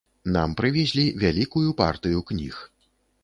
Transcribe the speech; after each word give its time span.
Нам 0.35 0.53
прывезлі 0.61 1.03
вялікую 1.23 1.75
партыю 1.81 2.19
кніг. 2.31 2.55